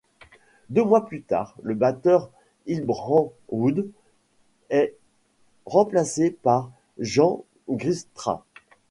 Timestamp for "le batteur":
1.61-2.31